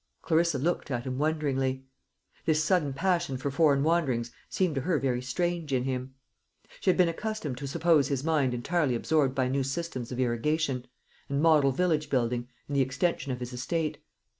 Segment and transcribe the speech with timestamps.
[0.23, 1.85] Clarissa looked at him wonderingly.
[2.47, 6.15] This sudden passion for foreign wanderings seemed to her very strange in him.
[6.79, 10.87] She had been accustomed to suppose his mind entirely absorbed by new systems of irrigation,
[11.29, 13.99] and model village building, and the extension of his estate.